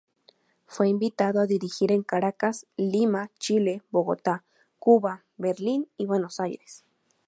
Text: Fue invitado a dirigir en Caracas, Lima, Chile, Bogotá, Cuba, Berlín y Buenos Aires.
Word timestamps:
Fue 0.65 0.89
invitado 0.89 1.39
a 1.41 1.45
dirigir 1.45 1.91
en 1.91 2.01
Caracas, 2.01 2.65
Lima, 2.75 3.29
Chile, 3.37 3.83
Bogotá, 3.91 4.43
Cuba, 4.79 5.23
Berlín 5.37 5.89
y 5.95 6.07
Buenos 6.07 6.39
Aires. 6.39 6.83